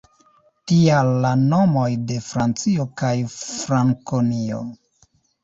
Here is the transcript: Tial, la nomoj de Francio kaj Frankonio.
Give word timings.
Tial, 0.69 1.09
la 1.25 1.33
nomoj 1.41 1.83
de 2.13 2.17
Francio 2.31 2.87
kaj 3.03 3.13
Frankonio. 3.35 4.65